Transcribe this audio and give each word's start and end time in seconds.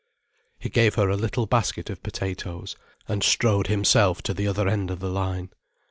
He 0.57 0.67
gave 0.67 0.95
her 0.95 1.09
a 1.09 1.15
little 1.15 1.45
basket 1.45 1.87
of 1.91 2.01
potatoes, 2.01 2.75
and 3.07 3.21
strode 3.21 3.67
himself 3.67 4.23
to 4.23 4.33
the 4.33 4.47
other 4.47 4.67
end 4.67 4.89
of 4.89 4.99
the 4.99 5.11
line. 5.11 5.51